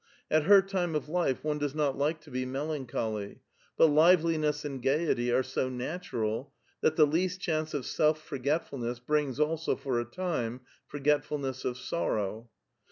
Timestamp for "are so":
5.31-5.69